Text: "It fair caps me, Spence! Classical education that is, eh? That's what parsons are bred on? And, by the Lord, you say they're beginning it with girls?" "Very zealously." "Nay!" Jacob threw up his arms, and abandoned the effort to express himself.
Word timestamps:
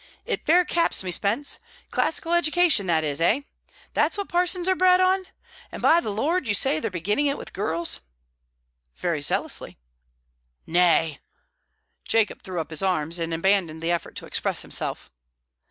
"It 0.25 0.47
fair 0.47 0.65
caps 0.65 1.03
me, 1.03 1.11
Spence! 1.11 1.59
Classical 1.91 2.33
education 2.33 2.87
that 2.87 3.03
is, 3.03 3.21
eh? 3.21 3.41
That's 3.93 4.17
what 4.17 4.29
parsons 4.29 4.67
are 4.67 4.73
bred 4.73 4.99
on? 4.99 5.25
And, 5.71 5.79
by 5.79 5.99
the 6.01 6.09
Lord, 6.09 6.47
you 6.47 6.55
say 6.55 6.79
they're 6.79 6.89
beginning 6.89 7.27
it 7.27 7.37
with 7.37 7.53
girls?" 7.53 7.99
"Very 8.95 9.21
zealously." 9.21 9.77
"Nay!" 10.65 11.19
Jacob 12.09 12.41
threw 12.41 12.59
up 12.59 12.71
his 12.71 12.81
arms, 12.81 13.19
and 13.19 13.31
abandoned 13.31 13.83
the 13.83 13.91
effort 13.91 14.15
to 14.15 14.25
express 14.25 14.63
himself. 14.63 15.11